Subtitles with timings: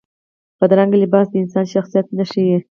[0.59, 2.57] بدرنګه لباس د انسان شخصیت نه ښيي